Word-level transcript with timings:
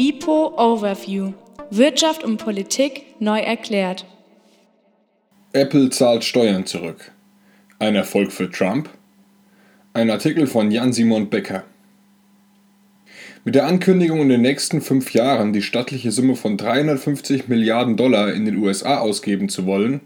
Info 0.00 0.54
Overview. 0.56 1.34
Wirtschaft 1.70 2.24
und 2.24 2.38
Politik 2.38 3.04
neu 3.18 3.38
erklärt. 3.38 4.06
Apple 5.52 5.90
zahlt 5.90 6.24
Steuern 6.24 6.64
zurück. 6.64 7.12
Ein 7.78 7.96
Erfolg 7.96 8.32
für 8.32 8.50
Trump? 8.50 8.88
Ein 9.92 10.08
Artikel 10.08 10.46
von 10.46 10.70
Jan-Simon 10.70 11.28
Becker. 11.28 11.64
Mit 13.44 13.54
der 13.54 13.66
Ankündigung, 13.66 14.22
in 14.22 14.30
den 14.30 14.40
nächsten 14.40 14.80
fünf 14.80 15.12
Jahren 15.12 15.52
die 15.52 15.60
stattliche 15.60 16.12
Summe 16.12 16.34
von 16.34 16.56
350 16.56 17.48
Milliarden 17.48 17.98
Dollar 17.98 18.32
in 18.32 18.46
den 18.46 18.56
USA 18.56 19.00
ausgeben 19.00 19.50
zu 19.50 19.66
wollen, 19.66 20.00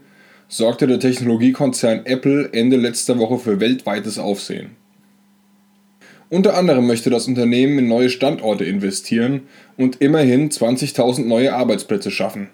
sorgte 0.49 0.87
der 0.87 0.99
Technologiekonzern 0.99 2.05
Apple 2.05 2.49
Ende 2.51 2.75
letzter 2.75 3.17
Woche 3.17 3.39
für 3.39 3.61
weltweites 3.61 4.19
Aufsehen. 4.19 4.75
Unter 6.29 6.57
anderem 6.57 6.87
möchte 6.87 7.09
das 7.09 7.27
Unternehmen 7.27 7.77
in 7.79 7.87
neue 7.87 8.09
Standorte 8.09 8.65
investieren 8.65 9.43
und 9.77 10.01
immerhin 10.01 10.49
20.000 10.49 11.25
neue 11.25 11.53
Arbeitsplätze 11.53 12.11
schaffen. 12.11 12.49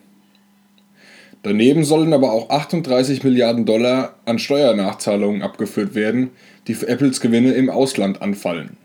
Daneben 1.44 1.84
sollen 1.84 2.14
aber 2.14 2.34
auch 2.34 2.50
38 2.50 3.24
Milliarden 3.24 3.66
Dollar 3.66 4.16
an 4.26 4.38
Steuernachzahlungen 4.38 5.42
abgeführt 5.42 5.96
werden, 5.96 6.30
die 6.68 6.76
für 6.76 6.88
Apples 6.88 7.20
Gewinne 7.20 7.54
im 7.54 7.70
Ausland 7.70 8.22
anfallen. 8.22 8.78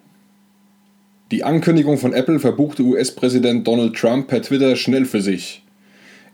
Die 1.33 1.45
Ankündigung 1.45 1.99
von 1.99 2.13
Apple 2.13 2.39
verbuchte 2.39 2.83
US-Präsident 2.83 3.67
Donald 3.67 3.95
Trump 3.95 4.29
per 4.29 4.41
Twitter 4.41 4.77
schnell 4.77 5.05
für 5.05 5.21
sich. 5.21 5.63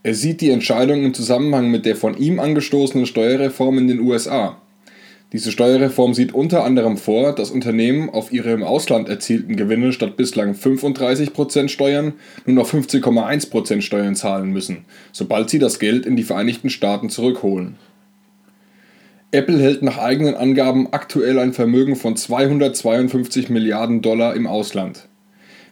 Er 0.05 0.15
sieht 0.15 0.41
die 0.41 0.51
Entscheidung 0.51 1.05
im 1.05 1.15
Zusammenhang 1.15 1.71
mit 1.71 1.87
der 1.87 1.97
von 1.97 2.17
ihm 2.17 2.39
angestoßenen 2.39 3.07
Steuerreform 3.07 3.79
in 3.79 3.89
den 3.89 4.01
USA. 4.01 4.62
Diese 5.33 5.51
Steuerreform 5.51 6.13
sieht 6.13 6.35
unter 6.35 6.63
anderem 6.63 6.99
vor, 6.99 7.35
dass 7.35 7.51
Unternehmen 7.51 8.11
auf 8.11 8.33
ihre 8.33 8.51
im 8.51 8.63
Ausland 8.63 9.09
erzielten 9.09 9.57
Gewinne 9.57 9.95
statt 9.95 10.19
bislang 10.19 10.53
35% 10.53 11.69
Steuern 11.69 12.13
nun 12.45 12.57
noch 12.57 12.71
15,1% 12.71 13.81
Steuern 13.81 14.15
zahlen 14.15 14.51
müssen, 14.51 14.85
sobald 15.11 15.49
sie 15.49 15.59
das 15.59 15.79
Geld 15.79 16.05
in 16.05 16.17
die 16.17 16.23
Vereinigten 16.23 16.69
Staaten 16.69 17.09
zurückholen. 17.09 17.77
Apple 19.31 19.59
hält 19.59 19.83
nach 19.83 19.97
eigenen 19.97 20.35
Angaben 20.35 20.93
aktuell 20.93 21.39
ein 21.39 21.55
Vermögen 21.55 21.97
von 21.97 22.15
252 22.15 23.49
Milliarden 23.49 24.03
Dollar 24.03 24.37
im 24.37 24.47
Ausland. 24.47 25.09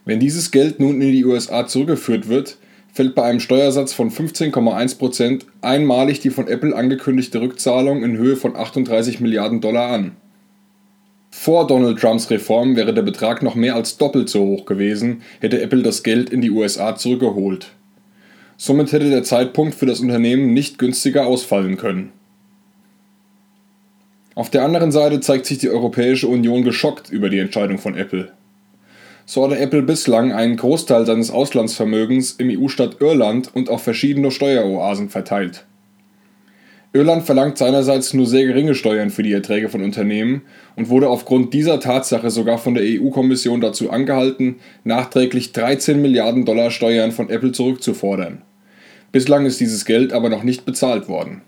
Wenn 0.05 0.19
dieses 0.19 0.49
Geld 0.49 0.79
nun 0.79 0.99
in 0.99 1.11
die 1.11 1.23
USA 1.23 1.67
zurückgeführt 1.67 2.27
wird, 2.27 2.57
fällt 2.93 3.15
bei 3.15 3.23
einem 3.23 3.39
Steuersatz 3.39 3.93
von 3.93 4.11
15,1% 4.11 5.43
einmalig 5.61 6.19
die 6.19 6.29
von 6.29 6.47
Apple 6.47 6.75
angekündigte 6.75 7.41
Rückzahlung 7.41 8.03
in 8.03 8.17
Höhe 8.17 8.35
von 8.35 8.55
38 8.55 9.19
Milliarden 9.19 9.61
Dollar 9.61 9.91
an. 9.91 10.11
Vor 11.31 11.65
Donald 11.65 11.99
Trumps 11.99 12.29
Reform 12.29 12.75
wäre 12.75 12.93
der 12.93 13.03
Betrag 13.03 13.41
noch 13.41 13.55
mehr 13.55 13.75
als 13.75 13.97
doppelt 13.97 14.29
so 14.29 14.45
hoch 14.45 14.65
gewesen, 14.65 15.21
hätte 15.39 15.61
Apple 15.61 15.81
das 15.81 16.03
Geld 16.03 16.29
in 16.29 16.41
die 16.41 16.51
USA 16.51 16.95
zurückgeholt. 16.95 17.67
Somit 18.57 18.91
hätte 18.91 19.09
der 19.09 19.23
Zeitpunkt 19.23 19.73
für 19.73 19.85
das 19.85 20.01
Unternehmen 20.01 20.53
nicht 20.53 20.77
günstiger 20.77 21.25
ausfallen 21.25 21.77
können. 21.77 22.11
Auf 24.35 24.49
der 24.49 24.63
anderen 24.63 24.91
Seite 24.91 25.19
zeigt 25.19 25.45
sich 25.45 25.57
die 25.57 25.69
Europäische 25.69 26.27
Union 26.27 26.63
geschockt 26.63 27.09
über 27.09 27.29
die 27.29 27.39
Entscheidung 27.39 27.79
von 27.79 27.95
Apple 27.95 28.31
so 29.31 29.45
hatte 29.45 29.57
Apple 29.57 29.81
bislang 29.81 30.33
einen 30.33 30.57
Großteil 30.57 31.05
seines 31.05 31.31
Auslandsvermögens 31.31 32.33
im 32.33 32.49
EU-Staat 32.49 32.99
Irland 32.99 33.49
und 33.55 33.69
auf 33.69 33.81
verschiedene 33.81 34.29
Steueroasen 34.29 35.07
verteilt. 35.07 35.63
Irland 36.91 37.23
verlangt 37.23 37.57
seinerseits 37.57 38.13
nur 38.13 38.25
sehr 38.25 38.45
geringe 38.45 38.75
Steuern 38.75 39.09
für 39.09 39.23
die 39.23 39.31
Erträge 39.31 39.69
von 39.69 39.83
Unternehmen 39.83 40.41
und 40.75 40.89
wurde 40.89 41.07
aufgrund 41.07 41.53
dieser 41.53 41.79
Tatsache 41.79 42.29
sogar 42.29 42.57
von 42.57 42.73
der 42.73 42.83
EU-Kommission 42.83 43.61
dazu 43.61 43.89
angehalten, 43.89 44.57
nachträglich 44.83 45.53
13 45.53 46.01
Milliarden 46.01 46.43
Dollar 46.43 46.69
Steuern 46.69 47.13
von 47.13 47.29
Apple 47.29 47.53
zurückzufordern. 47.53 48.41
Bislang 49.13 49.45
ist 49.45 49.61
dieses 49.61 49.85
Geld 49.85 50.11
aber 50.11 50.27
noch 50.27 50.43
nicht 50.43 50.65
bezahlt 50.65 51.07
worden. 51.07 51.41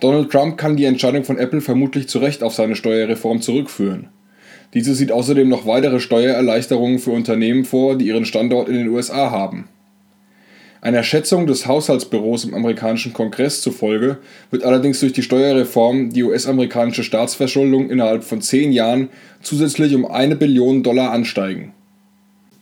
Donald 0.00 0.32
Trump 0.32 0.58
kann 0.58 0.76
die 0.76 0.86
Entscheidung 0.86 1.22
von 1.22 1.38
Apple 1.38 1.60
vermutlich 1.60 2.08
zu 2.08 2.18
Recht 2.18 2.42
auf 2.42 2.54
seine 2.54 2.74
Steuerreform 2.74 3.40
zurückführen. 3.40 4.08
Diese 4.74 4.94
sieht 4.94 5.10
außerdem 5.10 5.48
noch 5.48 5.66
weitere 5.66 5.98
Steuererleichterungen 5.98 7.00
für 7.00 7.10
Unternehmen 7.10 7.64
vor, 7.64 7.96
die 7.96 8.06
ihren 8.06 8.24
Standort 8.24 8.68
in 8.68 8.76
den 8.76 8.88
USA 8.88 9.30
haben. 9.30 9.68
Einer 10.82 11.02
Schätzung 11.02 11.46
des 11.46 11.66
Haushaltsbüros 11.66 12.44
im 12.44 12.54
amerikanischen 12.54 13.12
Kongress 13.12 13.60
zufolge 13.60 14.16
wird 14.50 14.64
allerdings 14.64 15.00
durch 15.00 15.12
die 15.12 15.22
Steuerreform 15.22 16.10
die 16.10 16.22
US-amerikanische 16.22 17.04
Staatsverschuldung 17.04 17.90
innerhalb 17.90 18.24
von 18.24 18.40
zehn 18.40 18.72
Jahren 18.72 19.10
zusätzlich 19.42 19.94
um 19.94 20.06
eine 20.06 20.36
Billion 20.36 20.82
Dollar 20.82 21.10
ansteigen. 21.10 21.74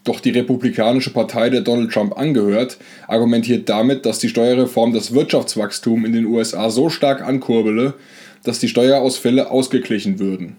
Doch 0.02 0.18
die 0.18 0.30
Republikanische 0.30 1.12
Partei, 1.12 1.50
der 1.50 1.60
Donald 1.60 1.92
Trump 1.92 2.18
angehört, 2.18 2.78
argumentiert 3.06 3.68
damit, 3.68 4.04
dass 4.04 4.18
die 4.18 4.30
Steuerreform 4.30 4.92
das 4.92 5.14
Wirtschaftswachstum 5.14 6.04
in 6.04 6.12
den 6.12 6.26
USA 6.26 6.70
so 6.70 6.88
stark 6.88 7.22
ankurbele, 7.22 7.94
dass 8.42 8.58
die 8.58 8.68
Steuerausfälle 8.68 9.50
ausgeglichen 9.50 10.18
würden. 10.18 10.56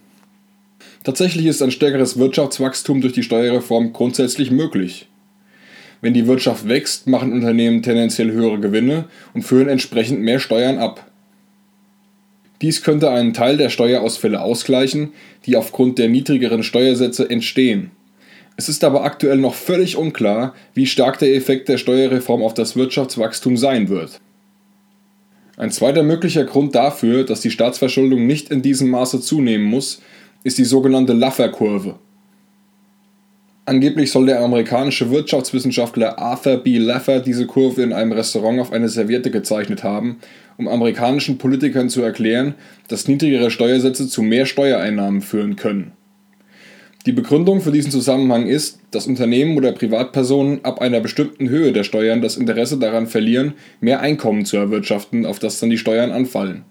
Tatsächlich 1.03 1.45
ist 1.45 1.61
ein 1.61 1.71
stärkeres 1.71 2.17
Wirtschaftswachstum 2.19 3.01
durch 3.01 3.13
die 3.13 3.23
Steuerreform 3.23 3.93
grundsätzlich 3.93 4.51
möglich. 4.51 5.07
Wenn 6.01 6.13
die 6.13 6.27
Wirtschaft 6.27 6.67
wächst, 6.67 7.07
machen 7.07 7.33
Unternehmen 7.33 7.81
tendenziell 7.81 8.31
höhere 8.31 8.59
Gewinne 8.59 9.05
und 9.33 9.43
führen 9.43 9.67
entsprechend 9.67 10.21
mehr 10.21 10.39
Steuern 10.39 10.77
ab. 10.77 11.05
Dies 12.61 12.83
könnte 12.83 13.09
einen 13.09 13.33
Teil 13.33 13.57
der 13.57 13.69
Steuerausfälle 13.69 14.41
ausgleichen, 14.41 15.13
die 15.45 15.55
aufgrund 15.55 15.97
der 15.97 16.09
niedrigeren 16.09 16.63
Steuersätze 16.63 17.29
entstehen. 17.29 17.91
Es 18.57 18.67
ist 18.67 18.83
aber 18.83 19.05
aktuell 19.05 19.37
noch 19.37 19.53
völlig 19.53 19.95
unklar, 19.95 20.53
wie 20.73 20.85
stark 20.85 21.19
der 21.19 21.33
Effekt 21.33 21.69
der 21.69 21.77
Steuerreform 21.77 22.43
auf 22.43 22.53
das 22.53 22.75
Wirtschaftswachstum 22.75 23.55
sein 23.55 23.87
wird. 23.87 24.19
Ein 25.55 25.71
zweiter 25.71 26.03
möglicher 26.03 26.43
Grund 26.43 26.75
dafür, 26.75 27.23
dass 27.23 27.39
die 27.39 27.51
Staatsverschuldung 27.51 28.27
nicht 28.27 28.51
in 28.51 28.61
diesem 28.61 28.89
Maße 28.89 29.21
zunehmen 29.21 29.65
muss, 29.65 30.01
ist 30.43 30.57
die 30.57 30.65
sogenannte 30.65 31.13
Laffer-Kurve. 31.13 31.95
Angeblich 33.65 34.11
soll 34.11 34.25
der 34.25 34.41
amerikanische 34.41 35.11
Wirtschaftswissenschaftler 35.11 36.17
Arthur 36.17 36.57
B. 36.57 36.79
Laffer 36.79 37.19
diese 37.19 37.45
Kurve 37.45 37.83
in 37.83 37.93
einem 37.93 38.13
Restaurant 38.13 38.59
auf 38.59 38.71
eine 38.71 38.89
Serviette 38.89 39.29
gezeichnet 39.29 39.83
haben, 39.83 40.17
um 40.57 40.67
amerikanischen 40.67 41.37
Politikern 41.37 41.87
zu 41.87 42.01
erklären, 42.01 42.55
dass 42.87 43.07
niedrigere 43.07 43.51
Steuersätze 43.51 44.07
zu 44.07 44.23
mehr 44.23 44.47
Steuereinnahmen 44.47 45.21
führen 45.21 45.55
können. 45.55 45.91
Die 47.05 47.11
Begründung 47.11 47.61
für 47.61 47.71
diesen 47.71 47.91
Zusammenhang 47.91 48.47
ist, 48.47 48.79
dass 48.91 49.07
Unternehmen 49.07 49.55
oder 49.55 49.71
Privatpersonen 49.71 50.65
ab 50.65 50.81
einer 50.81 50.99
bestimmten 50.99 51.47
Höhe 51.47 51.71
der 51.71 51.83
Steuern 51.83 52.21
das 52.21 52.37
Interesse 52.37 52.77
daran 52.77 53.07
verlieren, 53.07 53.53
mehr 53.79 54.01
Einkommen 54.01 54.45
zu 54.45 54.57
erwirtschaften, 54.57 55.25
auf 55.25 55.39
das 55.39 55.59
dann 55.59 55.69
die 55.69 55.77
Steuern 55.77 56.11
anfallen. 56.11 56.63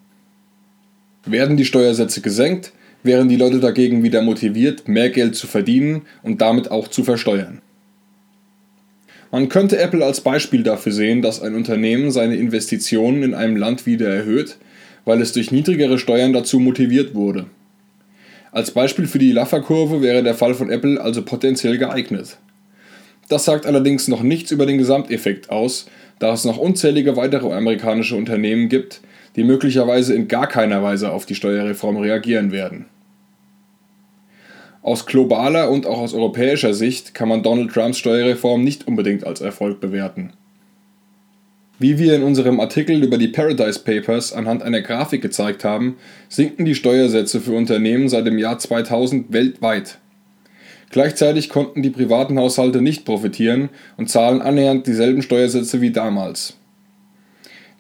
Werden 1.25 1.57
die 1.57 1.65
Steuersätze 1.65 2.21
gesenkt, 2.21 2.73
wären 3.03 3.29
die 3.29 3.37
Leute 3.37 3.61
dagegen 3.61 4.03
wieder 4.03 4.23
motiviert, 4.23 4.89
mehr 4.89 5.11
Geld 5.11 5.37
zu 5.37 5.47
verdienen 5.47 6.03
und 6.23 6.41
damit 6.41 6.71
auch 6.71 6.89
zu 6.89 7.05
versteuern. 7.05 7.61
Man 9.31 9.49
könnte 9.49 9.79
Apple 9.79 10.05
als 10.05 10.23
Beispiel 10.23 10.63
dafür 10.63 10.93
sehen, 10.93 11.21
dass 11.21 11.43
ein 11.43 11.55
Unternehmen 11.55 12.11
seine 12.11 12.37
Investitionen 12.37 13.23
in 13.23 13.35
einem 13.35 13.57
Land 13.57 13.85
wieder 13.85 14.09
erhöht, 14.09 14.57
weil 15.05 15.21
es 15.21 15.33
durch 15.33 15.53
niedrigere 15.53 15.99
Steuern 15.99 16.33
dazu 16.33 16.59
motiviert 16.59 17.15
wurde. 17.15 17.47
Als 18.53 18.71
Beispiel 18.71 19.07
für 19.07 19.19
die 19.19 19.33
Laffer-Kurve 19.33 20.01
wäre 20.01 20.23
der 20.23 20.35
Fall 20.35 20.55
von 20.55 20.71
Apple 20.71 21.01
also 21.01 21.23
potenziell 21.23 21.77
geeignet. 21.77 22.39
Das 23.29 23.45
sagt 23.45 23.67
allerdings 23.67 24.09
noch 24.09 24.23
nichts 24.23 24.51
über 24.51 24.65
den 24.65 24.79
Gesamteffekt 24.79 25.51
aus, 25.51 25.87
da 26.19 26.33
es 26.33 26.47
noch 26.47 26.57
unzählige 26.57 27.17
weitere 27.17 27.53
amerikanische 27.53 28.17
Unternehmen 28.17 28.71
gibt, 28.71 29.03
die 29.37 29.45
möglicherweise 29.45 30.15
in 30.15 30.29
gar 30.29 30.47
keiner 30.47 30.83
Weise 30.83 31.13
auf 31.13 31.27
die 31.27 31.35
Steuerreform 31.35 31.99
reagieren 31.99 32.51
werden. 32.51 32.87
Aus 34.83 35.07
globaler 35.07 35.71
und 35.71 35.87
auch 35.87 35.99
aus 35.99 36.15
europäischer 36.15 36.73
Sicht 36.73 37.15
kann 37.15 37.29
man 37.29 37.43
Donald 37.43 37.73
Trumps 37.73 37.99
Steuerreform 37.99 38.63
nicht 38.63 38.87
unbedingt 38.87 39.27
als 39.27 39.41
Erfolg 39.41 39.81
bewerten. 39.81 40.33
Wie 41.81 41.99
wir 41.99 42.15
in 42.17 42.25
unserem 42.25 42.59
Artikel 42.59 43.05
über 43.05 43.19
die 43.19 43.29
Paradise 43.29 43.79
Papers 43.79 44.33
anhand 44.33 44.65
einer 44.65 44.81
Grafik 44.81 45.23
gezeigt 45.23 45.63
haben, 45.63 45.97
sinken 46.29 46.65
die 46.65 46.75
Steuersätze 46.75 47.41
für 47.41 47.53
Unternehmen 47.53 48.09
seit 48.09 48.27
dem 48.27 48.39
Jahr 48.39 48.59
2000 48.59 49.33
weltweit. 49.33 49.99
Gleichzeitig 50.91 51.51
konnten 51.51 51.83
die 51.83 51.91
privaten 51.91 52.39
Haushalte 52.39 52.83
nicht 52.83 53.05
profitieren 53.05 53.69
und 53.97 54.11
zahlen 54.11 54.43
annähernd 54.43 54.87
dieselben 54.87 55.23
Steuersätze 55.23 55.81
wie 55.81 55.93
damals. 55.93 56.57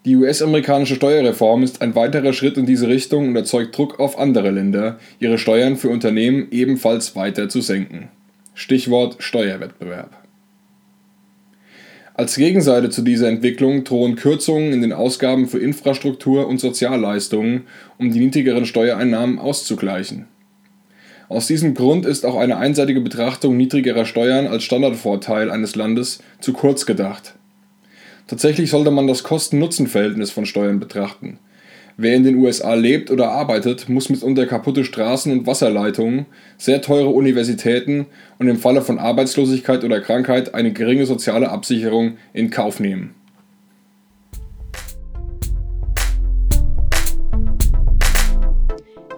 Die 0.05 0.15
US-amerikanische 0.15 0.95
Steuerreform 0.95 1.65
ist 1.65 1.83
ein 1.83 1.95
weiterer 1.97 2.33
Schritt 2.33 2.57
in 2.57 2.67
diese 2.67 2.87
Richtung 2.89 3.29
und 3.29 3.37
erzeugt 3.37 3.77
Druck 3.77 3.99
auf 3.99 4.19
andere 4.19 4.51
Länder, 4.51 4.99
ihre 5.19 5.39
Steuern 5.39 5.77
für 5.77 5.89
Unternehmen 5.89 6.49
ebenfalls 6.51 7.17
weiter 7.17 7.49
zu 7.49 7.61
senken. 7.61 8.09
Stichwort 8.55 9.17
Steuerwettbewerb. 9.19 10.11
Als 12.15 12.35
Gegenseite 12.35 12.91
zu 12.91 13.03
dieser 13.03 13.29
Entwicklung 13.29 13.85
drohen 13.85 14.17
Kürzungen 14.17 14.73
in 14.73 14.83
den 14.83 14.93
Ausgaben 14.93 15.47
für 15.47 15.61
Infrastruktur 15.61 16.49
und 16.49 16.59
Sozialleistungen, 16.59 17.69
um 17.97 18.11
die 18.11 18.19
niedrigeren 18.19 18.67
Steuereinnahmen 18.67 19.39
auszugleichen. 19.39 20.27
Aus 21.29 21.47
diesem 21.47 21.75
Grund 21.75 22.07
ist 22.07 22.27
auch 22.27 22.37
eine 22.37 22.57
einseitige 22.57 23.01
Betrachtung 23.01 23.57
niedrigerer 23.57 24.05
Steuern 24.05 24.47
als 24.47 24.65
Standardvorteil 24.65 25.51
eines 25.51 25.77
Landes 25.77 26.21
zu 26.41 26.53
kurz 26.53 26.87
gedacht. 26.87 27.38
Tatsächlich 28.29 28.71
sollte 28.71 28.91
man 28.91 29.07
das 29.07 29.23
Kosten-Nutzen-Verhältnis 29.23 30.31
von 30.31 30.45
Steuern 30.45 30.79
betrachten. 30.79 31.39
Wer 31.97 32.15
in 32.15 32.25
den 32.25 32.37
USA 32.37 32.75
lebt 32.75 33.11
oder 33.11 33.31
arbeitet, 33.31 33.89
muss 33.89 34.11
mitunter 34.11 34.47
kaputte 34.47 34.85
Straßen 34.85 35.33
und 35.33 35.47
Wasserleitungen, 35.47 36.27
sehr 36.59 36.83
teure 36.83 37.09
Universitäten 37.09 38.07
und 38.39 38.47
im 38.47 38.59
Falle 38.59 38.83
von 38.83 38.99
Arbeitslosigkeit 38.99 39.83
oder 39.83 40.01
Krankheit 40.01 40.55
eine 40.55 40.73
geringe 40.73 41.07
soziale 41.07 41.49
Absicherung 41.49 42.19
in 42.35 42.51
Kauf 42.51 42.79
nehmen. 42.81 43.15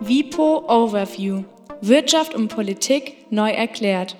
WIPO 0.00 0.64
Overview 0.68 1.42
Wirtschaft 1.82 2.34
und 2.34 2.48
Politik 2.48 3.16
neu 3.30 3.50
erklärt. 3.50 4.16